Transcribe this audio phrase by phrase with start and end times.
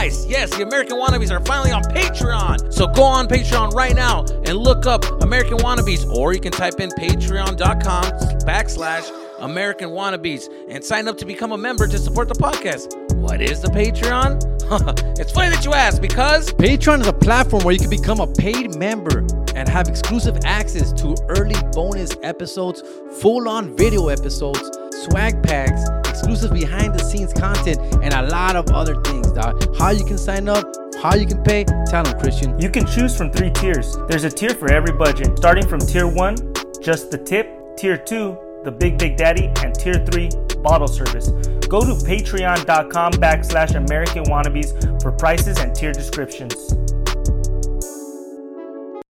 [0.00, 2.72] Guys, yes, the American Wannabes are finally on Patreon.
[2.72, 6.78] So go on Patreon right now and look up American Wannabes, or you can type
[6.78, 8.04] in patreon.com
[8.46, 12.94] backslash American Wannabes and sign up to become a member to support the podcast.
[13.14, 14.38] What is the Patreon?
[15.18, 18.28] it's funny that you ask because Patreon is a platform where you can become a
[18.28, 19.26] paid member
[19.56, 22.84] and have exclusive access to early bonus episodes,
[23.20, 24.62] full on video episodes,
[24.92, 25.88] swag packs,
[26.18, 29.54] exclusive behind the scenes content, and a lot of other things, dog.
[29.78, 30.64] How you can sign up,
[31.00, 32.58] how you can pay, tell them, Christian.
[32.58, 33.96] You can choose from three tiers.
[34.08, 36.36] There's a tier for every budget, starting from tier one,
[36.82, 40.28] just the tip, tier two, the Big Big Daddy, and tier three,
[40.60, 41.28] bottle service.
[41.68, 46.74] Go to patreon.com backslash American Wannabes for prices and tier descriptions.